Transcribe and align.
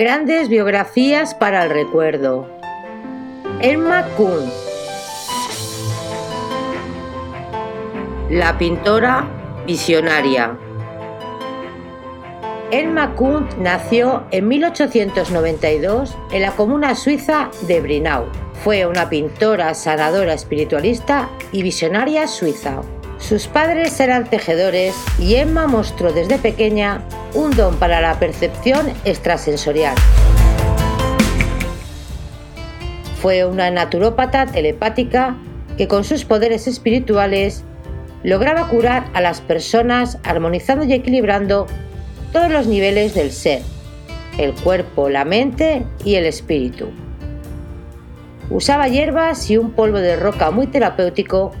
Grandes 0.00 0.48
biografías 0.48 1.34
para 1.34 1.62
el 1.62 1.68
recuerdo. 1.68 2.48
Emma 3.60 4.06
Kuhn. 4.16 4.50
La 8.30 8.56
pintora 8.56 9.28
visionaria. 9.66 10.56
Emma 12.70 13.14
Kuhn 13.14 13.46
nació 13.58 14.24
en 14.30 14.48
1892 14.48 16.16
en 16.32 16.40
la 16.40 16.52
comuna 16.52 16.94
suiza 16.94 17.50
de 17.68 17.82
Brinau. 17.82 18.24
Fue 18.64 18.86
una 18.86 19.10
pintora, 19.10 19.74
sanadora 19.74 20.32
espiritualista 20.32 21.28
y 21.52 21.62
visionaria 21.62 22.26
suiza. 22.26 22.80
Sus 23.20 23.46
padres 23.46 24.00
eran 24.00 24.28
tejedores 24.28 24.94
y 25.18 25.36
Emma 25.36 25.66
mostró 25.66 26.12
desde 26.12 26.38
pequeña 26.38 27.02
un 27.34 27.52
don 27.52 27.76
para 27.76 28.00
la 28.00 28.18
percepción 28.18 28.88
extrasensorial. 29.04 29.94
Fue 33.20 33.44
una 33.44 33.70
naturópata 33.70 34.46
telepática 34.46 35.36
que 35.76 35.86
con 35.86 36.02
sus 36.02 36.24
poderes 36.24 36.66
espirituales 36.66 37.62
lograba 38.22 38.68
curar 38.68 39.08
a 39.12 39.20
las 39.20 39.40
personas 39.42 40.18
armonizando 40.24 40.84
y 40.86 40.94
equilibrando 40.94 41.66
todos 42.32 42.50
los 42.50 42.66
niveles 42.66 43.14
del 43.14 43.30
ser, 43.30 43.62
el 44.38 44.54
cuerpo, 44.54 45.08
la 45.08 45.24
mente 45.24 45.84
y 46.04 46.14
el 46.14 46.24
espíritu. 46.24 46.88
Usaba 48.48 48.88
hierbas 48.88 49.48
y 49.50 49.58
un 49.58 49.70
polvo 49.72 49.98
de 49.98 50.16
roca 50.16 50.50
muy 50.50 50.66
terapéutico 50.66 51.52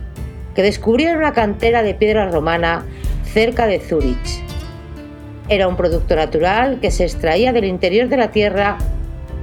que 0.54 0.62
descubrió 0.62 1.10
en 1.10 1.18
una 1.18 1.32
cantera 1.32 1.82
de 1.82 1.94
piedra 1.94 2.30
romana 2.30 2.84
cerca 3.24 3.66
de 3.66 3.80
Zurich. 3.80 4.42
Era 5.48 5.68
un 5.68 5.76
producto 5.76 6.14
natural 6.16 6.78
que 6.80 6.90
se 6.90 7.04
extraía 7.04 7.52
del 7.52 7.64
interior 7.64 8.08
de 8.08 8.16
la 8.16 8.30
tierra 8.30 8.78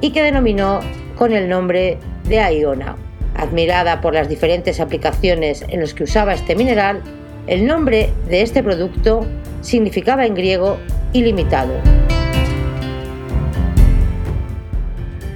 y 0.01 0.11
que 0.11 0.23
denominó 0.23 0.79
con 1.17 1.33
el 1.33 1.49
nombre 1.49 1.97
de 2.27 2.39
Aiona. 2.39 2.95
Admirada 3.35 4.01
por 4.01 4.13
las 4.13 4.29
diferentes 4.29 4.79
aplicaciones 4.79 5.63
en 5.67 5.81
las 5.81 5.93
que 5.93 6.03
usaba 6.03 6.33
este 6.33 6.55
mineral, 6.55 7.01
el 7.47 7.65
nombre 7.65 8.09
de 8.29 8.41
este 8.41 8.63
producto 8.63 9.25
significaba 9.61 10.25
en 10.25 10.33
griego 10.33 10.77
ilimitado. 11.13 11.73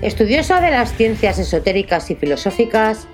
Estudiosa 0.02 0.62
de 0.62 0.72
las 0.72 0.94
ciencias 0.94 1.38
esotéricas 1.38 2.10
y 2.10 2.16
filosóficas, 2.16 3.08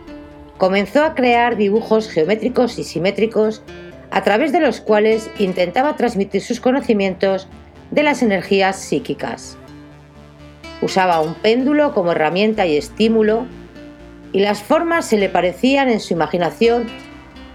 comenzó 0.58 1.04
a 1.04 1.16
crear 1.16 1.56
dibujos 1.56 2.10
geométricos 2.10 2.80
y 2.80 2.84
simétricos 2.84 3.62
a 4.12 4.24
través 4.24 4.52
de 4.52 4.60
los 4.60 4.82
cuales 4.82 5.30
intentaba 5.40 5.96
transmitir 5.96 6.42
sus 6.42 6.60
conocimientos 6.60 7.48
de 7.92 8.04
las 8.04 8.22
energías 8.22 8.78
psíquicas. 8.78 9.58
Usaba 10.82 11.22
un 11.22 11.34
péndulo 11.36 11.94
como 11.94 12.12
herramienta 12.12 12.66
y 12.66 12.78
estímulo, 12.78 13.46
y 14.34 14.40
las 14.42 14.62
formas 14.62 15.06
se 15.06 15.18
le 15.18 15.30
parecían 15.30 15.90
en 15.90 16.00
su 16.00 16.14
imaginación 16.14 16.86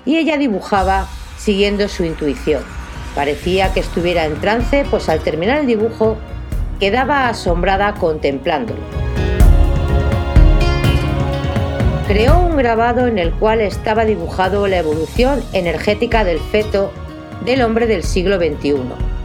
y 0.04 0.16
ella 0.16 0.37
dibujaba 0.37 1.06
siguiendo 1.38 1.88
su 1.88 2.04
intuición. 2.04 2.62
Parecía 3.15 3.72
que 3.72 3.81
estuviera 3.81 4.25
en 4.25 4.41
trance, 4.41 4.87
pues 4.91 5.09
al 5.09 5.21
terminar 5.21 5.59
el 5.59 5.66
dibujo 5.66 6.16
quedaba 6.81 7.28
asombrada 7.28 7.94
contemplándolo. 7.94 9.12
Creó 12.12 12.41
un 12.41 12.59
grabado 12.59 13.06
en 13.06 13.17
el 13.17 13.33
cual 13.33 13.62
estaba 13.62 14.05
dibujado 14.05 14.69
la 14.69 14.77
evolución 14.77 15.43
energética 15.55 16.25
del 16.25 16.41
feto 16.41 16.93
del 17.47 17.62
hombre 17.62 17.87
del 17.87 18.05
siglo 18.05 18.37
XXI. 18.37 18.75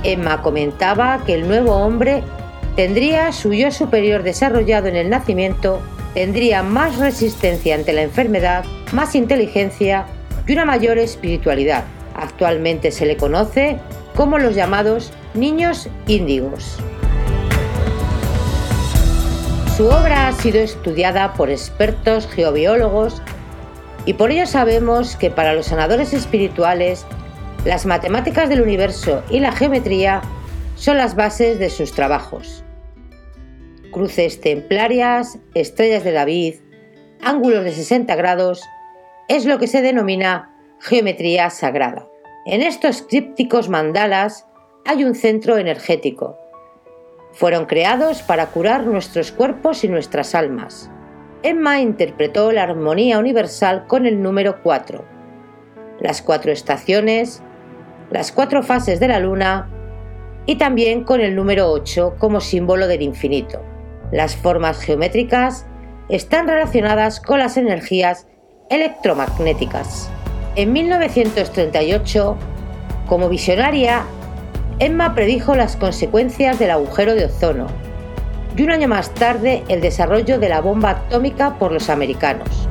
Emma 0.03 0.42
comentaba 0.42 1.22
que 1.26 1.34
el 1.34 1.50
nuevo 1.50 1.76
hombre 1.76 2.24
tendría 2.78 3.34
su 3.34 3.52
yo 3.52 3.72
superior 3.72 4.24
desarrollado 4.24 4.88
en 4.88 4.96
el 4.96 5.09
nacimiento, 5.09 5.81
tendría 6.14 6.64
más 6.64 6.97
resistencia 6.97 7.76
ante 7.76 7.92
la 7.92 8.03
enfermedad, 8.03 8.64
más 8.94 9.16
inteligencia 9.16 10.06
y 10.47 10.53
una 10.53 10.64
mayor 10.64 10.97
espiritualidad. 10.97 11.84
Actualmente 12.16 12.92
se 12.92 13.06
le 13.06 13.18
conoce 13.18 13.80
como 14.16 14.38
los 14.38 14.56
llamados 14.56 15.12
niños 15.34 15.90
índigos. 16.08 16.80
Su 19.78 19.86
obra 19.90 20.28
ha 20.28 20.32
sido 20.34 20.60
estudiada 20.60 21.36
por 21.36 21.52
expertos 21.52 22.26
geobiólogos 22.26 23.22
y 24.08 24.14
por 24.14 24.32
ello 24.32 24.48
sabemos 24.48 25.16
que 25.16 25.30
para 25.30 25.54
los 25.54 25.68
sanadores 25.68 26.14
espirituales 26.14 27.06
las 27.64 27.86
matemáticas 27.86 28.50
del 28.50 28.64
universo 28.64 29.22
y 29.30 29.40
la 29.40 29.52
geometría 29.52 30.24
son 30.78 30.98
las 30.98 31.16
bases 31.16 31.60
de 31.60 31.70
sus 31.70 31.94
trabajos. 31.94 32.64
Cruces 33.92 34.42
templarias, 34.42 35.38
estrellas 35.54 36.04
de 36.04 36.12
David, 36.12 36.56
ángulos 37.22 37.64
de 37.64 37.72
60 37.72 38.16
grados, 38.16 38.64
es 39.28 39.46
lo 39.46 39.59
que 39.59 39.68
se 39.68 39.84
denomina 39.84 40.58
geometría 40.80 41.52
sagrada. 41.52 42.08
En 42.48 42.64
estos 42.64 43.04
crípticos 43.04 43.70
mandalas 43.70 44.48
hay 44.86 45.04
un 45.04 45.14
centro 45.14 45.59
energético, 45.59 46.36
fueron 47.38 47.68
creados 47.68 48.24
para 48.24 48.48
curar 48.48 48.88
nuestros 48.88 49.31
cuerpos 49.31 49.84
y 49.84 49.88
nuestras 49.88 50.34
almas. 50.34 50.90
Emma 51.44 51.80
interpretó 51.80 52.52
la 52.52 52.64
armonía 52.64 53.20
universal 53.20 53.86
con 53.86 54.08
el 54.08 54.24
número 54.24 54.64
4, 54.64 55.06
las 56.00 56.24
cuatro 56.24 56.52
estaciones, 56.52 57.44
las 58.09 58.31
cuatro 58.31 58.64
fases 58.64 59.00
de 59.00 59.08
la 59.08 59.20
luna 59.20 59.70
y 60.47 60.56
también 60.56 61.03
con 61.03 61.22
el 61.22 61.36
número 61.36 61.70
8 61.72 62.16
como 62.18 62.42
símbolo 62.42 62.88
del 62.88 63.03
infinito. 63.03 63.62
Las 64.12 64.36
formas 64.36 64.81
geométricas 64.81 65.68
están 66.09 66.47
relacionadas 66.47 67.20
con 67.20 67.38
las 67.38 67.56
energías 67.56 68.26
electromagnéticas. 68.72 70.09
En 70.56 70.74
1938, 70.74 72.36
como 73.08 73.30
visionaria, 73.30 74.06
Emma 74.80 75.16
predijo 75.16 75.56
las 75.56 75.76
consecuencias 75.76 76.60
del 76.60 76.70
agujero 76.70 77.16
de 77.16 77.26
ozono 77.26 77.66
y 78.56 78.62
un 78.62 78.70
año 78.70 78.88
más 78.88 79.12
tarde 79.12 79.64
el 79.70 79.82
desarrollo 79.82 80.38
de 80.38 80.50
la 80.50 80.62
bomba 80.62 80.92
atómica 80.92 81.58
por 81.58 81.72
los 81.72 81.90
americanos. 81.90 82.70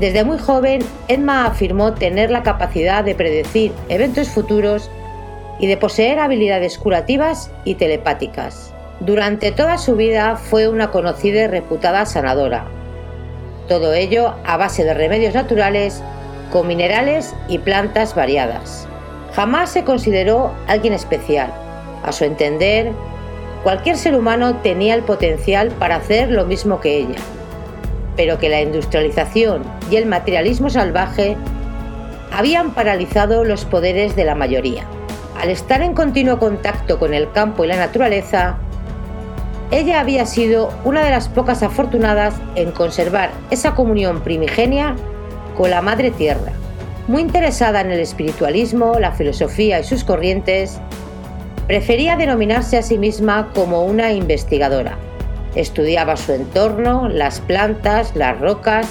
Desde 0.00 0.24
muy 0.24 0.38
joven, 0.38 0.80
Emma 1.06 1.46
afirmó 1.46 1.92
tener 1.94 2.32
la 2.32 2.42
capacidad 2.42 3.04
de 3.04 3.14
predecir 3.14 3.70
eventos 3.88 4.28
futuros 4.28 4.90
y 5.60 5.68
de 5.68 5.76
poseer 5.76 6.18
habilidades 6.18 6.76
curativas 6.76 7.52
y 7.64 7.76
telepáticas. 7.76 8.74
Durante 8.98 9.52
toda 9.52 9.78
su 9.78 9.94
vida 9.94 10.34
fue 10.34 10.66
una 10.66 10.90
conocida 10.90 11.44
y 11.44 11.46
reputada 11.46 12.04
sanadora. 12.04 12.64
Todo 13.68 13.94
ello 13.94 14.34
a 14.44 14.56
base 14.56 14.82
de 14.82 14.94
remedios 14.94 15.34
naturales 15.34 16.02
con 16.50 16.66
minerales 16.66 17.34
y 17.48 17.58
plantas 17.58 18.14
variadas. 18.14 18.86
Jamás 19.34 19.70
se 19.70 19.84
consideró 19.84 20.52
alguien 20.66 20.92
especial. 20.92 21.52
A 22.04 22.12
su 22.12 22.24
entender, 22.24 22.92
cualquier 23.62 23.96
ser 23.96 24.14
humano 24.14 24.56
tenía 24.56 24.94
el 24.94 25.02
potencial 25.02 25.68
para 25.70 25.96
hacer 25.96 26.30
lo 26.30 26.44
mismo 26.44 26.80
que 26.80 26.96
ella, 26.96 27.18
pero 28.16 28.38
que 28.38 28.48
la 28.48 28.60
industrialización 28.60 29.62
y 29.90 29.96
el 29.96 30.06
materialismo 30.06 30.70
salvaje 30.70 31.36
habían 32.32 32.72
paralizado 32.72 33.44
los 33.44 33.64
poderes 33.64 34.16
de 34.16 34.24
la 34.24 34.34
mayoría. 34.34 34.84
Al 35.40 35.48
estar 35.50 35.82
en 35.82 35.94
continuo 35.94 36.38
contacto 36.38 36.98
con 36.98 37.14
el 37.14 37.30
campo 37.32 37.64
y 37.64 37.68
la 37.68 37.76
naturaleza, 37.76 38.58
ella 39.70 40.00
había 40.00 40.26
sido 40.26 40.70
una 40.84 41.04
de 41.04 41.10
las 41.10 41.28
pocas 41.28 41.62
afortunadas 41.62 42.34
en 42.56 42.72
conservar 42.72 43.30
esa 43.50 43.74
comunión 43.74 44.20
primigenia 44.22 44.96
con 45.60 45.68
la 45.68 45.82
Madre 45.82 46.10
Tierra. 46.10 46.52
Muy 47.06 47.20
interesada 47.20 47.82
en 47.82 47.90
el 47.90 48.00
espiritualismo, 48.00 48.98
la 48.98 49.12
filosofía 49.12 49.78
y 49.78 49.84
sus 49.84 50.04
corrientes, 50.04 50.80
Prefería 51.66 52.16
denominarse 52.16 52.78
a 52.78 52.82
sí 52.82 52.96
misma 52.96 53.50
como 53.54 53.84
una 53.84 54.10
investigadora. 54.10 54.96
Estudiaba 55.54 56.16
su 56.16 56.32
entorno, 56.32 57.10
las 57.10 57.40
plantas, 57.40 58.16
las 58.16 58.40
rocas 58.40 58.88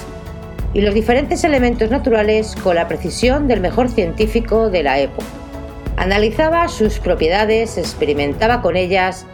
y 0.72 0.82
los 0.82 0.94
diferentes 0.94 1.42
elementos 1.42 1.90
naturales 1.90 2.54
con 2.62 2.76
la 2.76 2.86
precisión 2.86 3.48
del 3.48 3.60
mejor 3.60 3.88
científico 3.88 4.70
de 4.70 4.84
la 4.84 5.00
época. 5.00 5.26
Analizaba 5.96 6.68
sus 6.68 7.00
propiedades, 7.00 7.78
experimentaba 7.78 8.62
con 8.62 8.76
ellas 8.76 9.26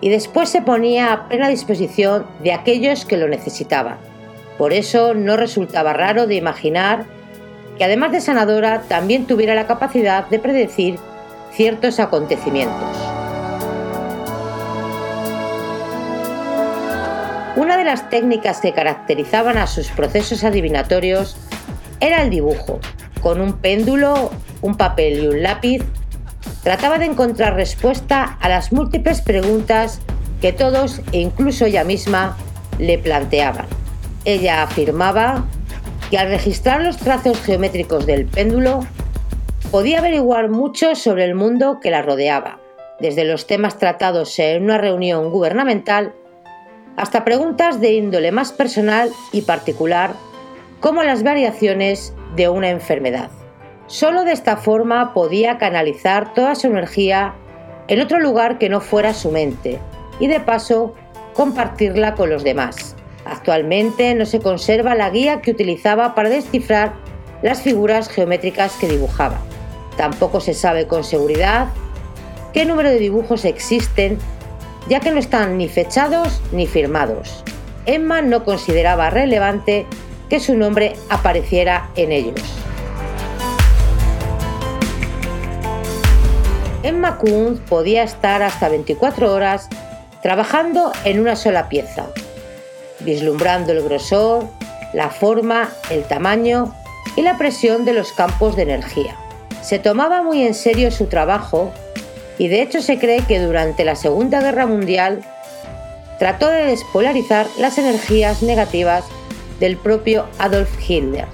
y 0.00 0.08
después 0.08 0.48
se 0.48 0.62
ponía 0.62 1.12
a 1.12 1.28
plena 1.28 1.50
disposición 1.50 2.24
de 2.42 2.54
aquellos 2.54 3.04
que 3.04 3.18
lo 3.18 3.28
necesitaban. 3.28 4.13
Por 4.58 4.72
eso 4.72 5.14
no 5.14 5.36
resultaba 5.36 5.92
raro 5.92 6.26
de 6.26 6.36
imaginar 6.36 7.06
que 7.76 7.84
además 7.84 8.12
de 8.12 8.20
sanadora 8.20 8.82
también 8.82 9.26
tuviera 9.26 9.54
la 9.54 9.66
capacidad 9.66 10.28
de 10.28 10.38
predecir 10.38 10.98
ciertos 11.52 11.98
acontecimientos. 12.00 12.96
Una 17.56 17.76
de 17.76 17.84
las 17.84 18.10
técnicas 18.10 18.60
que 18.60 18.72
caracterizaban 18.72 19.58
a 19.58 19.66
sus 19.66 19.88
procesos 19.88 20.42
adivinatorios 20.44 21.36
era 22.00 22.22
el 22.22 22.30
dibujo. 22.30 22.80
Con 23.22 23.40
un 23.40 23.54
péndulo, 23.54 24.30
un 24.60 24.76
papel 24.76 25.22
y 25.22 25.26
un 25.28 25.42
lápiz, 25.42 25.82
trataba 26.62 26.98
de 26.98 27.06
encontrar 27.06 27.54
respuesta 27.54 28.38
a 28.40 28.48
las 28.48 28.72
múltiples 28.72 29.20
preguntas 29.20 30.00
que 30.40 30.52
todos 30.52 31.00
e 31.12 31.20
incluso 31.20 31.66
ella 31.66 31.84
misma 31.84 32.36
le 32.78 32.98
planteaban. 32.98 33.83
Ella 34.24 34.62
afirmaba 34.62 35.44
que 36.10 36.18
al 36.18 36.28
registrar 36.28 36.82
los 36.82 36.96
trazos 36.96 37.40
geométricos 37.42 38.06
del 38.06 38.26
péndulo 38.26 38.80
podía 39.70 39.98
averiguar 39.98 40.48
mucho 40.48 40.94
sobre 40.94 41.24
el 41.24 41.34
mundo 41.34 41.78
que 41.80 41.90
la 41.90 42.00
rodeaba, 42.00 42.58
desde 43.00 43.24
los 43.24 43.46
temas 43.46 43.78
tratados 43.78 44.38
en 44.38 44.64
una 44.64 44.78
reunión 44.78 45.30
gubernamental 45.30 46.14
hasta 46.96 47.24
preguntas 47.24 47.80
de 47.80 47.92
índole 47.92 48.30
más 48.32 48.52
personal 48.52 49.10
y 49.32 49.42
particular, 49.42 50.12
como 50.80 51.02
las 51.02 51.22
variaciones 51.22 52.14
de 52.36 52.48
una 52.48 52.70
enfermedad. 52.70 53.30
Solo 53.86 54.24
de 54.24 54.32
esta 54.32 54.56
forma 54.56 55.12
podía 55.12 55.58
canalizar 55.58 56.32
toda 56.32 56.54
su 56.54 56.68
energía 56.68 57.34
en 57.88 58.00
otro 58.00 58.20
lugar 58.20 58.58
que 58.58 58.68
no 58.68 58.80
fuera 58.80 59.12
su 59.12 59.30
mente 59.30 59.80
y 60.18 60.28
de 60.28 60.40
paso 60.40 60.94
compartirla 61.34 62.14
con 62.14 62.30
los 62.30 62.44
demás. 62.44 62.96
Actualmente 63.24 64.14
no 64.14 64.26
se 64.26 64.40
conserva 64.40 64.94
la 64.94 65.10
guía 65.10 65.40
que 65.40 65.50
utilizaba 65.50 66.14
para 66.14 66.28
descifrar 66.28 66.94
las 67.42 67.62
figuras 67.62 68.08
geométricas 68.08 68.76
que 68.76 68.88
dibujaba. 68.88 69.38
Tampoco 69.96 70.40
se 70.40 70.54
sabe 70.54 70.86
con 70.86 71.04
seguridad 71.04 71.68
qué 72.52 72.64
número 72.64 72.90
de 72.90 72.98
dibujos 72.98 73.44
existen, 73.44 74.18
ya 74.88 75.00
que 75.00 75.10
no 75.10 75.18
están 75.18 75.56
ni 75.58 75.68
fechados 75.68 76.42
ni 76.52 76.66
firmados. 76.66 77.44
Emma 77.86 78.22
no 78.22 78.44
consideraba 78.44 79.10
relevante 79.10 79.86
que 80.28 80.40
su 80.40 80.56
nombre 80.56 80.94
apareciera 81.10 81.90
en 81.96 82.12
ellos. 82.12 82.40
Emma 86.82 87.18
Kunz 87.18 87.60
podía 87.60 88.02
estar 88.02 88.42
hasta 88.42 88.68
24 88.68 89.32
horas 89.32 89.68
trabajando 90.22 90.92
en 91.04 91.20
una 91.20 91.36
sola 91.36 91.68
pieza, 91.68 92.06
vislumbrando 93.04 93.72
el 93.72 93.82
grosor, 93.82 94.46
la 94.92 95.10
forma, 95.10 95.70
el 95.90 96.04
tamaño 96.04 96.74
y 97.16 97.22
la 97.22 97.36
presión 97.36 97.84
de 97.84 97.92
los 97.92 98.12
campos 98.12 98.56
de 98.56 98.62
energía. 98.62 99.16
Se 99.62 99.78
tomaba 99.78 100.22
muy 100.22 100.42
en 100.42 100.54
serio 100.54 100.90
su 100.90 101.06
trabajo 101.06 101.72
y 102.38 102.48
de 102.48 102.62
hecho 102.62 102.82
se 102.82 102.98
cree 102.98 103.22
que 103.22 103.40
durante 103.40 103.84
la 103.84 103.96
Segunda 103.96 104.40
Guerra 104.40 104.66
Mundial 104.66 105.22
trató 106.18 106.48
de 106.48 106.66
despolarizar 106.66 107.46
las 107.58 107.78
energías 107.78 108.42
negativas 108.42 109.04
del 109.60 109.76
propio 109.76 110.26
Adolf 110.38 110.70
Hitler. 110.88 111.26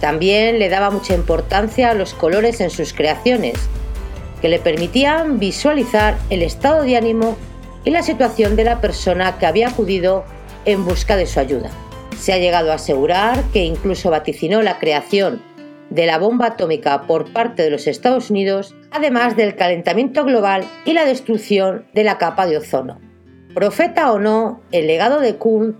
También 0.00 0.58
le 0.58 0.68
daba 0.68 0.90
mucha 0.90 1.14
importancia 1.14 1.90
a 1.90 1.94
los 1.94 2.14
colores 2.14 2.60
en 2.60 2.70
sus 2.70 2.92
creaciones, 2.92 3.54
que 4.40 4.48
le 4.48 4.58
permitían 4.58 5.38
visualizar 5.38 6.18
el 6.30 6.42
estado 6.42 6.82
de 6.82 6.96
ánimo 6.96 7.36
y 7.84 7.90
la 7.90 8.02
situación 8.02 8.56
de 8.56 8.64
la 8.64 8.80
persona 8.80 9.38
que 9.38 9.46
había 9.46 9.68
acudido 9.68 10.24
en 10.66 10.84
busca 10.84 11.16
de 11.16 11.26
su 11.26 11.40
ayuda. 11.40 11.70
Se 12.18 12.32
ha 12.32 12.38
llegado 12.38 12.72
a 12.72 12.74
asegurar 12.74 13.42
que 13.52 13.64
incluso 13.64 14.10
vaticinó 14.10 14.62
la 14.62 14.78
creación 14.78 15.40
de 15.90 16.06
la 16.06 16.18
bomba 16.18 16.46
atómica 16.46 17.02
por 17.02 17.32
parte 17.32 17.62
de 17.62 17.70
los 17.70 17.86
Estados 17.86 18.30
Unidos, 18.30 18.74
además 18.90 19.36
del 19.36 19.54
calentamiento 19.54 20.24
global 20.24 20.64
y 20.84 20.92
la 20.92 21.04
destrucción 21.04 21.86
de 21.94 22.04
la 22.04 22.18
capa 22.18 22.46
de 22.46 22.58
ozono. 22.58 23.00
Profeta 23.54 24.12
o 24.12 24.18
no, 24.18 24.60
el 24.72 24.86
legado 24.86 25.20
de 25.20 25.36
Kuhn 25.36 25.78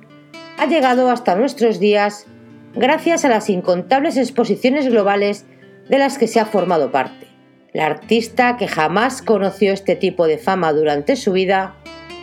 ha 0.58 0.66
llegado 0.66 1.10
hasta 1.10 1.34
nuestros 1.34 1.80
días 1.80 2.26
gracias 2.74 3.24
a 3.24 3.28
las 3.28 3.50
incontables 3.50 4.16
exposiciones 4.16 4.88
globales 4.88 5.44
de 5.88 5.98
las 5.98 6.18
que 6.18 6.28
se 6.28 6.40
ha 6.40 6.46
formado 6.46 6.92
parte. 6.92 7.26
La 7.72 7.86
artista 7.86 8.56
que 8.56 8.68
jamás 8.68 9.20
conoció 9.22 9.72
este 9.72 9.96
tipo 9.96 10.26
de 10.26 10.38
fama 10.38 10.72
durante 10.72 11.16
su 11.16 11.32
vida, 11.32 11.74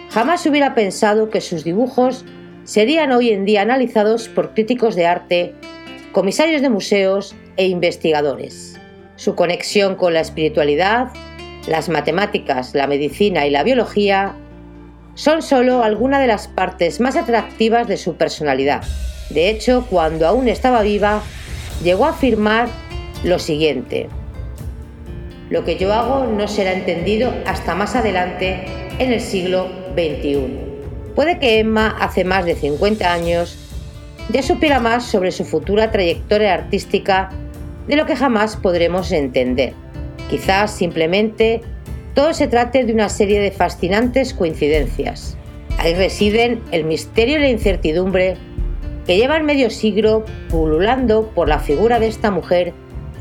jamás 0.09 0.45
hubiera 0.45 0.73
pensado 0.73 1.29
que 1.29 1.41
sus 1.41 1.63
dibujos 1.63 2.25
serían 2.63 3.11
hoy 3.11 3.31
en 3.31 3.45
día 3.45 3.61
analizados 3.61 4.29
por 4.29 4.53
críticos 4.53 4.95
de 4.95 5.05
arte, 5.05 5.53
comisarios 6.11 6.61
de 6.61 6.69
museos 6.69 7.35
e 7.57 7.67
investigadores. 7.67 8.79
Su 9.15 9.35
conexión 9.35 9.95
con 9.95 10.13
la 10.13 10.21
espiritualidad, 10.21 11.09
las 11.67 11.89
matemáticas, 11.89 12.73
la 12.73 12.87
medicina 12.87 13.45
y 13.45 13.49
la 13.49 13.63
biología 13.63 14.35
son 15.15 15.41
solo 15.41 15.83
algunas 15.83 16.21
de 16.21 16.27
las 16.27 16.47
partes 16.47 16.99
más 16.99 17.15
atractivas 17.15 17.87
de 17.87 17.97
su 17.97 18.15
personalidad. 18.15 18.83
De 19.29 19.49
hecho, 19.49 19.85
cuando 19.89 20.27
aún 20.27 20.47
estaba 20.47 20.81
viva, 20.81 21.21
llegó 21.83 22.05
a 22.05 22.09
afirmar 22.09 22.67
lo 23.23 23.39
siguiente. 23.39 24.09
Lo 25.49 25.63
que 25.63 25.77
yo 25.77 25.93
hago 25.93 26.25
no 26.25 26.47
será 26.47 26.73
entendido 26.73 27.31
hasta 27.45 27.75
más 27.75 27.95
adelante 27.95 28.65
en 28.97 29.11
el 29.11 29.21
siglo 29.21 29.69
XXI. 29.95 30.72
Puede 31.15 31.37
que 31.37 31.59
Emma, 31.59 31.95
hace 31.99 32.23
más 32.23 32.45
de 32.45 32.55
50 32.55 33.11
años, 33.11 33.57
ya 34.29 34.41
supiera 34.41 34.79
más 34.79 35.05
sobre 35.05 35.31
su 35.31 35.45
futura 35.45 35.91
trayectoria 35.91 36.53
artística 36.53 37.29
de 37.87 37.95
lo 37.95 38.05
que 38.05 38.15
jamás 38.15 38.55
podremos 38.55 39.11
entender. 39.11 39.73
Quizás 40.29 40.71
simplemente 40.71 41.61
todo 42.15 42.33
se 42.33 42.47
trate 42.47 42.83
de 42.83 42.93
una 42.93 43.09
serie 43.09 43.39
de 43.41 43.51
fascinantes 43.51 44.33
coincidencias. 44.33 45.37
Ahí 45.77 45.93
residen 45.93 46.61
el 46.71 46.85
misterio 46.85 47.37
y 47.37 47.41
la 47.41 47.49
incertidumbre 47.49 48.37
que 49.05 49.17
llevan 49.17 49.45
medio 49.45 49.69
siglo 49.69 50.23
pululando 50.49 51.29
por 51.35 51.49
la 51.49 51.59
figura 51.59 51.99
de 51.99 52.07
esta 52.07 52.31
mujer 52.31 52.73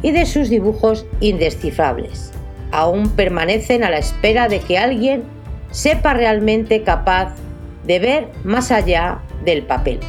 y 0.03 0.13
de 0.13 0.27
sus 0.27 0.49
dibujos 0.49 1.07
indescifrables. 1.21 2.33
Aún 2.71 3.11
permanecen 3.11 3.85
a 3.85 3.91
la 3.91 3.99
espera 3.99 4.49
de 4.49 4.61
que 4.61 4.79
alguien 4.79 5.25
sepa 5.71 6.15
realmente 6.15 6.83
capaz 6.83 7.35
de 7.85 7.99
ver 7.99 8.29
más 8.45 8.71
allá 8.71 9.21
del 9.45 9.63
papel. 9.63 10.01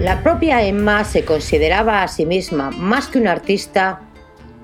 La 0.00 0.22
propia 0.22 0.62
Emma 0.62 1.04
se 1.04 1.24
consideraba 1.24 2.02
a 2.02 2.08
sí 2.08 2.26
misma, 2.26 2.70
más 2.70 3.08
que 3.08 3.18
una 3.18 3.32
artista, 3.32 4.02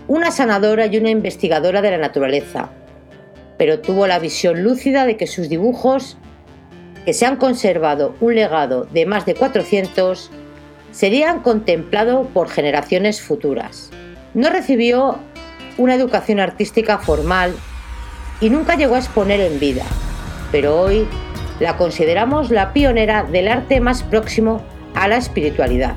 una 0.06 0.30
sanadora 0.30 0.86
y 0.86 0.98
una 0.98 1.08
investigadora 1.08 1.80
de 1.80 1.90
la 1.90 1.98
naturaleza, 1.98 2.70
pero 3.56 3.80
tuvo 3.80 4.06
la 4.06 4.18
visión 4.18 4.62
lúcida 4.62 5.06
de 5.06 5.16
que 5.16 5.26
sus 5.26 5.48
dibujos, 5.48 6.18
que 7.06 7.14
se 7.14 7.24
han 7.24 7.36
conservado 7.36 8.14
un 8.20 8.34
legado 8.34 8.84
de 8.92 9.06
más 9.06 9.24
de 9.24 9.34
400, 9.34 10.30
serían 10.90 11.40
contemplados 11.40 12.26
por 12.34 12.50
generaciones 12.50 13.22
futuras. 13.22 13.90
No 14.34 14.50
recibió 14.50 15.18
una 15.78 15.94
educación 15.94 16.40
artística 16.40 16.98
formal 16.98 17.54
y 18.42 18.50
nunca 18.50 18.74
llegó 18.74 18.96
a 18.96 18.98
exponer 18.98 19.40
en 19.40 19.60
vida, 19.60 19.84
pero 20.50 20.78
hoy 20.78 21.06
la 21.60 21.76
consideramos 21.76 22.50
la 22.50 22.72
pionera 22.72 23.22
del 23.22 23.46
arte 23.46 23.80
más 23.80 24.02
próximo 24.02 24.60
a 24.94 25.06
la 25.06 25.16
espiritualidad. 25.16 25.94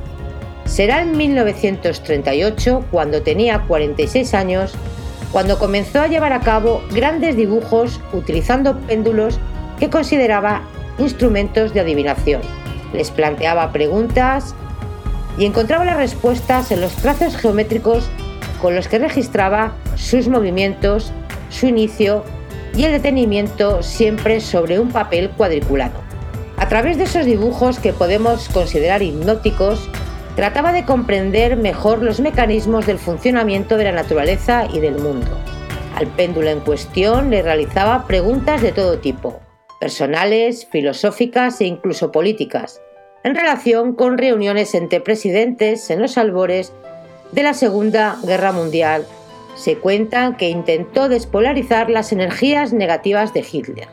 Será 0.65 1.01
en 1.01 1.17
1938, 1.17 2.85
cuando 2.91 3.23
tenía 3.23 3.61
46 3.61 4.33
años, 4.35 4.75
cuando 5.31 5.57
comenzó 5.57 6.01
a 6.01 6.07
llevar 6.07 6.33
a 6.33 6.41
cabo 6.41 6.83
grandes 6.91 7.35
dibujos 7.35 7.99
utilizando 8.13 8.79
péndulos 8.81 9.39
que 9.79 9.89
consideraba 9.89 10.61
instrumentos 10.99 11.73
de 11.73 11.79
adivinación. 11.79 12.41
Les 12.93 13.09
planteaba 13.09 13.71
preguntas 13.71 14.53
y 15.39 15.45
encontraba 15.45 15.83
las 15.83 15.97
respuestas 15.97 16.71
en 16.71 16.79
los 16.79 16.93
trazos 16.93 17.35
geométricos 17.37 18.07
con 18.61 18.75
los 18.75 18.87
que 18.87 18.99
registraba 18.99 19.73
sus 19.95 20.27
movimientos, 20.27 21.11
su 21.49 21.65
inicio 21.65 22.23
y 22.75 22.83
el 22.83 22.91
detenimiento 22.91 23.81
siempre 23.81 24.41
sobre 24.41 24.79
un 24.79 24.89
papel 24.89 25.29
cuadriculado. 25.29 26.05
A 26.57 26.67
través 26.67 26.97
de 26.97 27.03
esos 27.03 27.25
dibujos 27.25 27.79
que 27.79 27.93
podemos 27.93 28.49
considerar 28.49 29.01
hipnóticos, 29.01 29.89
trataba 30.35 30.73
de 30.73 30.85
comprender 30.85 31.55
mejor 31.55 32.01
los 32.01 32.19
mecanismos 32.19 32.85
del 32.85 32.99
funcionamiento 32.99 33.77
de 33.77 33.85
la 33.85 33.91
naturaleza 33.91 34.67
y 34.71 34.79
del 34.79 34.99
mundo. 34.99 35.27
Al 35.95 36.07
péndulo 36.07 36.49
en 36.49 36.59
cuestión 36.59 37.29
le 37.29 37.41
realizaba 37.41 38.05
preguntas 38.05 38.61
de 38.61 38.73
todo 38.73 38.99
tipo, 38.99 39.39
personales, 39.79 40.67
filosóficas 40.69 41.61
e 41.61 41.65
incluso 41.65 42.11
políticas, 42.11 42.81
en 43.23 43.35
relación 43.35 43.95
con 43.95 44.17
reuniones 44.17 44.75
entre 44.75 44.99
presidentes 44.99 45.89
en 45.89 46.01
los 46.01 46.17
albores 46.17 46.73
de 47.31 47.43
la 47.43 47.53
Segunda 47.53 48.17
Guerra 48.23 48.51
Mundial. 48.51 49.05
Se 49.55 49.77
cuenta 49.77 50.35
que 50.37 50.49
intentó 50.49 51.09
despolarizar 51.09 51.89
las 51.89 52.11
energías 52.11 52.73
negativas 52.73 53.33
de 53.33 53.45
Hitler. 53.49 53.87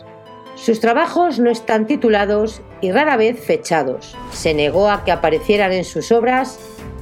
Sus 0.54 0.81
trabajos 0.81 1.38
no 1.38 1.50
están 1.50 1.87
titulados 1.87 2.62
y 2.81 2.92
rara 2.92 3.16
vez 3.16 3.40
fechados. 3.40 4.16
Se 4.33 4.54
negó 4.54 4.90
a 4.90 5.04
que 5.04 5.12
aparecieran 5.12 5.73
en 5.73 5.85
sus 5.85 6.12
obras 6.12 6.59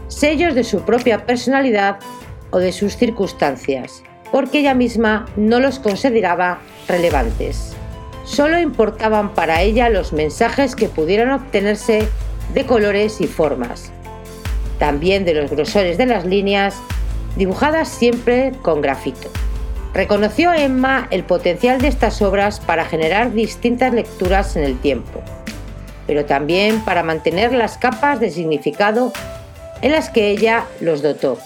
sellos 0.09 0.55
de 0.55 0.65
su 0.65 0.83
propia 0.83 1.27
personalidad 1.27 1.99
o 2.51 2.59
de 2.59 2.73
sus 2.73 2.97
circunstancias, 2.97 4.03
porque 4.31 4.61
ella 4.61 4.75
misma 4.75 5.27
no 5.37 5.61
los 5.61 5.79
consideraba 5.79 6.61
relevantes. 6.89 7.75
Solo 8.25 8.59
importaban 8.59 9.35
para 9.35 9.63
ella 9.63 9.89
los 9.89 10.13
mensajes 10.13 10.77
que 10.77 10.89
pudieran 10.89 11.31
obtenerse 11.31 12.09
de 12.55 12.67
colores 12.67 13.21
y 13.21 13.27
formas, 13.27 13.93
también 14.79 15.25
de 15.25 15.35
los 15.35 15.51
grosores 15.51 15.99
de 15.99 16.07
las 16.07 16.25
líneas, 16.25 16.77
dibujadas 17.37 17.89
siempre 17.89 18.53
con 18.63 18.81
grafito. 18.81 19.29
Reconoció 19.93 20.53
Emma 20.53 21.09
el 21.11 21.25
potencial 21.25 21.81
de 21.81 21.89
estas 21.89 22.23
obras 22.23 22.61
para 22.61 22.85
generar 22.85 23.33
distintas 23.33 23.93
lecturas 23.93 24.55
en 24.57 24.65
el 24.65 24.79
tiempo, 24.79 25.21
pero 26.07 26.25
también 26.25 26.81
para 26.81 27.03
mantener 27.03 27.53
las 27.53 27.77
capas 27.77 28.21
de 28.21 28.31
significado 28.31 29.13
en 29.83 29.93
las 29.93 30.11
que 30.11 30.31
ella 30.31 30.65
los 30.81 31.03
dotó. 31.03 31.39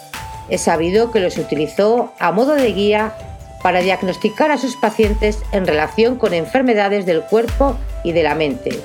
Es 0.51 0.63
sabido 0.63 1.11
que 1.11 1.21
los 1.21 1.39
utilizó 1.39 2.13
a 2.19 2.33
modo 2.33 2.55
de 2.55 2.73
guía 2.73 3.15
para 3.63 3.81
diagnosticar 3.81 4.51
a 4.51 4.59
sus 4.59 4.77
pacientes 4.77 5.39
en 5.53 5.67
relación 5.67 6.17
con 6.17 6.35
enfermedades 6.35 7.07
del 7.07 7.23
cuerpo 7.23 7.79
y 8.03 8.13
de 8.13 8.23
la 8.23 8.35
mente, 8.35 8.79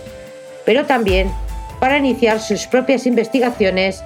pero 0.65 0.85
también 0.85 1.29
para 1.81 1.97
iniciar 1.97 2.39
sus 2.39 2.65
propias 2.65 3.05
investigaciones 3.05 4.01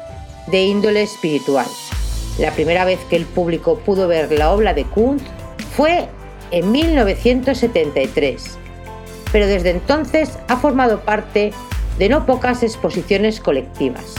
de 0.48 0.64
índole 0.64 1.04
espiritual. 1.04 1.68
La 2.40 2.52
primera 2.52 2.84
vez 2.84 3.00
que 3.10 3.16
el 3.16 3.26
público 3.26 3.78
pudo 3.78 4.08
ver 4.08 4.32
la 4.32 4.52
obra 4.52 4.74
de 4.74 4.86
Kuntz 4.86 5.24
fue 5.76 6.08
en 6.50 6.72
1973, 6.72 8.58
pero 9.32 9.46
desde 9.46 9.70
entonces 9.70 10.40
ha 10.48 10.58
formado 10.58 11.02
parte 11.02 11.52
de 12.00 12.10
no 12.10 12.26
pocas 12.26 12.64
exposiciones 12.64 13.40
colectivas. 13.40 14.16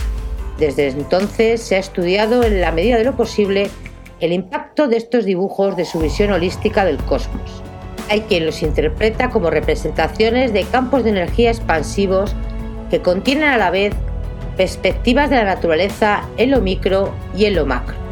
Desde 0.59 0.89
entonces 0.89 1.61
se 1.61 1.75
ha 1.75 1.81
estudiado 1.81 2.45
en 2.45 2.61
la 2.61 2.71
medida 2.71 2.97
de 2.97 3.05
lo 3.05 3.17
posible 3.17 3.69
el 4.21 4.33
impacto 4.33 4.87
de 4.87 4.97
estos 4.97 5.25
dibujos 5.25 5.77
de 5.77 5.85
su 5.85 5.99
visión 5.99 6.31
holística 6.31 6.85
del 6.85 6.99
cosmos. 6.99 7.63
Hay 8.09 8.21
quien 8.23 8.47
los 8.47 8.63
interpreta 8.63 9.31
como 9.31 9.51
representaciones 9.51 10.53
de 10.53 10.65
campos 10.65 11.03
de 11.03 11.11
energía 11.11 11.51
expansivos 11.51 12.35
que 12.91 13.01
contienen 13.01 13.49
a 13.49 13.59
la 13.59 13.71
vez 13.71 13.93
perspectivas 14.57 15.31
de 15.31 15.37
la 15.37 15.45
naturaleza 15.45 16.23
en 16.37 16.53
lo 16.53 16.61
micro 16.61 17.13
y 17.37 17.47
en 17.47 17.57
lo 17.57 17.67
macro. 17.67 18.04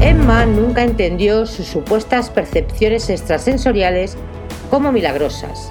Emma 0.00 0.46
nunca 0.46 0.82
entendió 0.82 1.44
sus 1.44 1.66
supuestas 1.66 2.30
percepciones 2.30 3.10
extrasensoriales 3.10 4.16
como 4.70 4.92
milagrosas. 4.92 5.70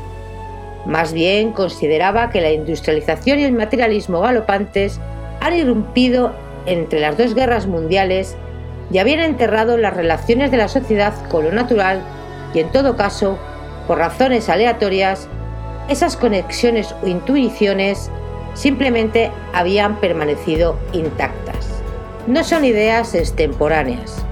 Más 0.86 1.14
bien 1.14 1.52
consideraba 1.52 2.30
que 2.30 2.40
la 2.40 2.52
industrialización 2.52 3.40
y 3.40 3.44
el 3.46 3.54
materialismo 3.54 4.22
galopantes 4.22 5.00
han 5.42 5.56
irrumpido 5.56 6.32
entre 6.68 7.00
las 7.00 7.18
dos 7.18 7.34
guerras 7.34 7.66
mundiales 7.66 8.38
y 8.92 9.00
habían 9.00 9.22
enterrado 9.22 9.78
las 9.78 9.96
relaciones 9.96 10.52
de 10.52 10.58
la 10.58 10.68
sociedad 10.68 11.14
con 11.30 11.46
lo 11.46 11.52
natural 11.52 12.04
y 12.54 12.60
en 12.60 12.72
todo 12.72 12.96
caso, 12.96 13.40
por 13.88 13.98
razones 13.98 14.48
aleatorias, 14.48 15.28
esas 15.90 16.16
conexiones 16.16 16.94
o 17.02 17.08
intuiciones 17.08 18.12
simplemente 18.54 19.32
habían 19.54 20.00
permanecido 20.00 20.78
intactas. 20.94 21.49
No 22.30 22.44
son 22.44 22.64
ideas 22.64 23.16
extemporáneas. 23.16 24.24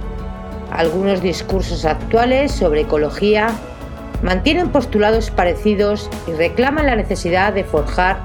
Algunos 0.72 1.20
discursos 1.20 1.84
actuales 1.84 2.52
sobre 2.52 2.82
ecología 2.82 3.48
mantienen 4.22 4.70
postulados 4.70 5.32
parecidos 5.32 6.08
y 6.28 6.34
reclaman 6.34 6.86
la 6.86 6.96
necesidad 6.96 7.54
de 7.54 7.64
forjar 7.64 8.20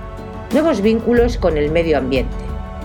nuevos 0.52 0.82
vínculos 0.82 1.38
con 1.38 1.56
el 1.56 1.70
medio 1.70 1.96
ambiente. 1.96 2.36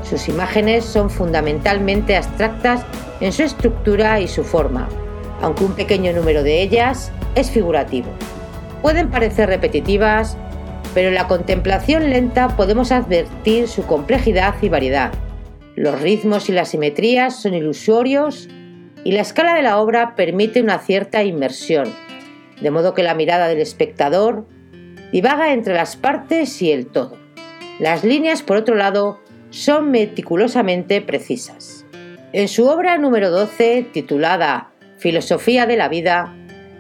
Sus 0.10 0.30
imágenes 0.30 0.86
son 0.86 1.10
fundamentalmente 1.10 2.16
abstractas 2.16 2.86
en 3.20 3.34
su 3.34 3.44
estructura 3.44 4.22
y 4.22 4.30
su 4.30 4.46
forma, 4.46 4.88
aunque 5.42 5.66
un 5.66 5.74
pequeño 5.74 6.14
número 6.14 6.42
de 6.42 6.62
ellas 6.62 7.12
es 7.36 7.52
figurativo. 7.52 8.08
Pueden 8.82 9.10
parecer 9.10 9.50
repetitivas, 9.50 10.38
pero 10.94 11.10
en 11.10 11.16
la 11.16 11.28
contemplación 11.28 12.10
lenta 12.10 12.48
podemos 12.56 12.94
advertir 12.94 13.68
su 13.68 13.86
complejidad 13.86 14.56
y 14.62 14.70
variedad. 14.70 15.12
Los 15.78 16.02
ritmos 16.02 16.50
y 16.50 16.54
las 16.54 16.70
simetrías 16.70 17.40
son 17.40 17.54
ilusorios 17.54 18.50
y 19.04 19.12
la 19.12 19.22
escala 19.22 19.54
de 19.54 19.62
la 19.62 19.78
obra 19.78 20.16
permite 20.16 20.60
una 20.60 20.80
cierta 20.80 21.24
inmersión, 21.24 21.94
de 22.60 22.72
modo 22.72 22.96
que 22.96 23.04
la 23.04 23.14
mirada 23.14 23.48
del 23.48 23.60
espectador 23.60 24.48
divaga 25.12 25.54
entre 25.54 25.76
las 25.76 25.96
partes 25.96 26.64
y 26.64 26.72
el 26.72 26.88
todo. 26.88 27.20
Las 27.78 28.04
líneas, 28.04 28.42
por 28.42 28.58
otro 28.58 28.74
lado, 28.74 29.20
son 29.52 29.92
meticulosamente 29.92 31.00
precisas. 31.02 31.86
En 32.34 32.48
su 32.48 32.66
obra 32.66 32.98
número 32.98 33.30
12, 33.30 33.86
titulada 33.94 34.72
Filosofía 34.98 35.68
de 35.68 35.78
la 35.78 35.90
vida, 35.90 36.36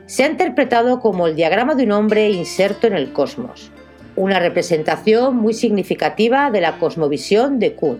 se 0.07 0.23
ha 0.23 0.27
interpretado 0.27 1.01
como 1.01 1.27
el 1.27 1.35
diagrama 1.35 1.75
de 1.75 1.83
un 1.83 1.91
hombre 1.91 2.31
inserto 2.31 2.87
en 2.87 2.95
el 2.95 3.13
cosmos, 3.13 3.69
una 4.15 4.39
representación 4.39 5.35
muy 5.35 5.53
significativa 5.53 6.49
de 6.49 6.61
la 6.61 6.79
cosmovisión 6.79 7.59
de 7.59 7.75
Kuhn. 7.75 7.99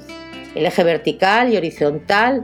El 0.58 0.66
eje 0.66 0.84
vertical 0.84 1.54
y 1.54 1.58
horizontal 1.58 2.44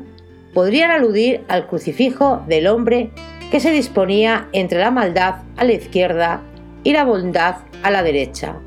podrían 0.53 0.91
aludir 0.91 1.41
al 1.47 1.65
crucifijo 1.65 2.43
del 2.47 2.67
hombre 2.67 3.09
que 3.49 3.59
se 3.59 3.71
disponía 3.71 4.49
entre 4.53 4.79
la 4.79 4.91
maldad 4.91 5.37
a 5.57 5.63
la 5.63 5.73
izquierda 5.73 6.41
y 6.83 6.93
la 6.93 7.05
bondad 7.05 7.55
a 7.81 7.89
la 7.89 8.03
derecha, 8.03 8.57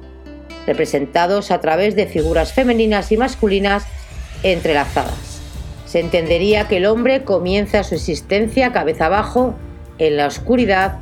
representados 0.66 1.52
a 1.52 1.60
través 1.60 1.94
de 1.94 2.06
figuras 2.06 2.52
femeninas 2.54 3.12
y 3.12 3.16
masculinas 3.18 3.86
entrelazadas. 4.42 5.40
Se 5.86 6.00
entendería 6.00 6.66
que 6.66 6.78
el 6.78 6.86
hombre 6.86 7.22
comienza 7.22 7.84
su 7.84 7.94
existencia 7.94 8.72
cabeza 8.72 9.06
abajo 9.06 9.54
en 9.98 10.16
la 10.16 10.26
oscuridad 10.26 10.98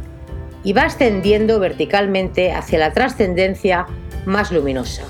y 0.65 0.75
va 0.75 0.83
ascendiendo 0.83 1.61
verticalmente 1.61 2.53
hacia 2.53 2.79
la 2.79 2.93
trascendencia 2.93 3.87
más 4.27 4.53
luminosa. 4.53 5.05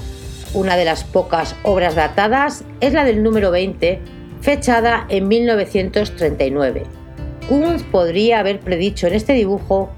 Una 0.54 0.76
de 0.76 0.84
las 0.84 1.02
pocas 1.02 1.56
obras 1.64 1.96
datadas 1.96 2.64
es 2.80 2.92
la 2.92 3.04
del 3.04 3.24
número 3.24 3.50
20, 3.50 3.98
fechada 4.40 5.04
en 5.08 5.26
1939. 5.26 6.84
Kunz 7.48 7.82
podría 7.82 8.38
haber 8.38 8.60
predicho 8.60 9.08
en 9.08 9.14
este 9.14 9.32
dibujo 9.32 9.90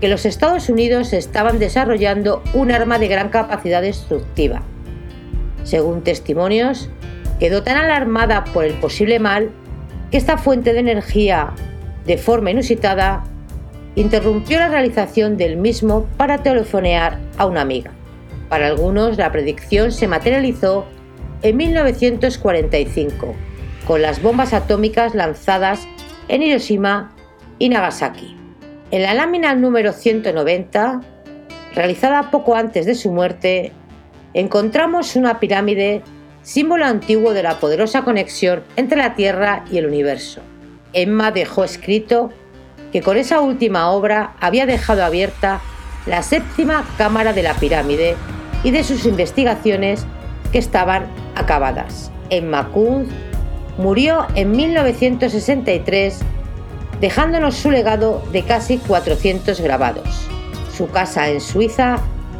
que 0.00 0.06
los 0.06 0.24
Estados 0.24 0.68
Unidos 0.68 1.12
estaban 1.12 1.58
desarrollando 1.58 2.40
un 2.54 2.70
arma 2.70 3.00
de 3.00 3.08
gran 3.08 3.30
capacidad 3.30 3.82
destructiva. 3.82 4.62
Según 5.64 6.02
testimonios, 6.02 6.88
quedó 7.40 7.64
tan 7.64 7.76
alarmada 7.76 8.44
por 8.44 8.64
el 8.64 8.74
posible 8.74 9.18
mal 9.18 9.50
que 10.12 10.18
esta 10.18 10.38
fuente 10.38 10.72
de 10.72 10.78
energía, 10.78 11.52
de 12.06 12.16
forma 12.16 12.52
inusitada, 12.52 13.24
interrumpió 13.96 14.60
la 14.60 14.68
realización 14.68 15.36
del 15.36 15.56
mismo 15.56 16.06
para 16.16 16.44
telefonear 16.44 17.18
a 17.38 17.46
una 17.46 17.62
amiga. 17.62 17.95
Para 18.48 18.68
algunos, 18.68 19.16
la 19.16 19.32
predicción 19.32 19.90
se 19.90 20.06
materializó 20.06 20.86
en 21.42 21.56
1945, 21.56 23.34
con 23.86 24.02
las 24.02 24.22
bombas 24.22 24.52
atómicas 24.52 25.14
lanzadas 25.14 25.86
en 26.28 26.42
Hiroshima 26.42 27.14
y 27.58 27.68
Nagasaki. 27.68 28.36
En 28.90 29.02
la 29.02 29.14
lámina 29.14 29.54
número 29.54 29.92
190, 29.92 31.00
realizada 31.74 32.30
poco 32.30 32.54
antes 32.54 32.86
de 32.86 32.94
su 32.94 33.10
muerte, 33.10 33.72
encontramos 34.32 35.16
una 35.16 35.40
pirámide, 35.40 36.02
símbolo 36.42 36.84
antiguo 36.84 37.32
de 37.32 37.42
la 37.42 37.58
poderosa 37.58 38.02
conexión 38.02 38.62
entre 38.76 38.98
la 38.98 39.14
Tierra 39.14 39.64
y 39.70 39.78
el 39.78 39.86
universo. 39.86 40.40
Emma 40.92 41.32
dejó 41.32 41.64
escrito 41.64 42.30
que 42.92 43.02
con 43.02 43.16
esa 43.16 43.40
última 43.40 43.90
obra 43.90 44.34
había 44.40 44.66
dejado 44.66 45.04
abierta 45.04 45.60
la 46.06 46.22
séptima 46.22 46.84
cámara 46.96 47.32
de 47.32 47.42
la 47.42 47.54
pirámide 47.54 48.14
y 48.62 48.70
de 48.70 48.84
sus 48.84 49.06
investigaciones 49.06 50.06
que 50.52 50.58
estaban 50.58 51.06
acabadas. 51.34 52.10
Emma 52.30 52.68
Kunz 52.68 53.08
murió 53.78 54.26
en 54.34 54.52
1963 54.52 56.20
dejándonos 57.00 57.56
su 57.56 57.70
legado 57.70 58.22
de 58.32 58.42
casi 58.42 58.78
400 58.78 59.60
grabados. 59.60 60.08
Su 60.74 60.88
casa 60.90 61.28
en 61.28 61.40
Suiza 61.40 61.96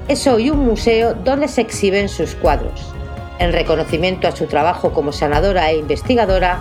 es 0.08 0.26
hoy 0.26 0.50
un 0.50 0.60
museo 0.60 1.14
donde 1.14 1.48
se 1.48 1.60
exhiben 1.60 2.08
sus 2.08 2.34
cuadros. 2.34 2.92
En 3.38 3.52
reconocimiento 3.52 4.28
a 4.28 4.34
su 4.34 4.46
trabajo 4.46 4.92
como 4.92 5.12
sanadora 5.12 5.70
e 5.70 5.78
investigadora, 5.78 6.60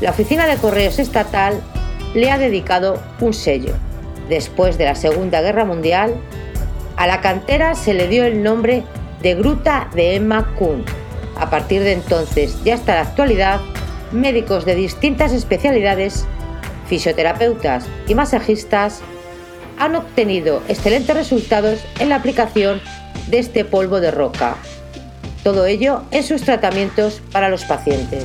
la 0.00 0.10
Oficina 0.10 0.46
de 0.46 0.56
Correos 0.56 0.98
Estatal 0.98 1.60
le 2.14 2.30
ha 2.30 2.38
dedicado 2.38 3.00
un 3.20 3.32
sello. 3.32 3.74
Después 4.28 4.78
de 4.78 4.86
la 4.86 4.94
Segunda 4.94 5.40
Guerra 5.40 5.64
Mundial, 5.64 6.14
a 6.96 7.06
la 7.06 7.20
cantera 7.20 7.74
se 7.74 7.94
le 7.94 8.08
dio 8.08 8.24
el 8.24 8.42
nombre 8.42 8.84
de 9.22 9.34
Gruta 9.34 9.88
de 9.94 10.16
Emma 10.16 10.54
Kuhn. 10.58 10.84
A 11.36 11.50
partir 11.50 11.82
de 11.82 11.92
entonces 11.92 12.56
y 12.64 12.70
hasta 12.70 12.94
la 12.94 13.02
actualidad, 13.02 13.60
médicos 14.12 14.64
de 14.64 14.74
distintas 14.74 15.32
especialidades, 15.32 16.26
fisioterapeutas 16.86 17.86
y 18.06 18.14
masajistas 18.14 19.00
han 19.78 19.96
obtenido 19.96 20.62
excelentes 20.68 21.16
resultados 21.16 21.84
en 21.98 22.08
la 22.08 22.16
aplicación 22.16 22.80
de 23.28 23.40
este 23.40 23.64
polvo 23.64 24.00
de 24.00 24.10
roca. 24.10 24.56
Todo 25.42 25.66
ello 25.66 26.02
en 26.10 26.22
sus 26.22 26.42
tratamientos 26.42 27.20
para 27.32 27.48
los 27.48 27.64
pacientes. 27.64 28.24